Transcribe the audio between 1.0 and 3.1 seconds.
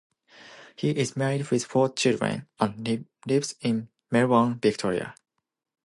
married with four children, and